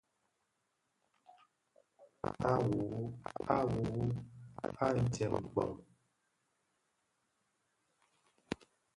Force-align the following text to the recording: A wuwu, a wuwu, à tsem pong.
A 2.49 2.51
wuwu, 2.65 2.99
a 3.55 3.57
wuwu, 3.69 4.03
à 4.85 4.87
tsem 5.11 5.35
pong. 5.53 5.77